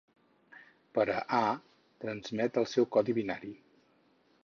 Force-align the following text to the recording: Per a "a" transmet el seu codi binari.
Per 0.97 1.05
a 1.17 1.19
"a" 1.41 1.43
transmet 2.07 2.61
el 2.65 2.69
seu 2.75 2.91
codi 2.97 3.19
binari. 3.23 3.57